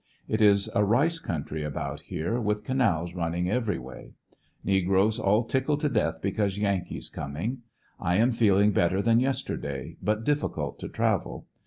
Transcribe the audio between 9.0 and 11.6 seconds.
than yesterday, but difficult to travel.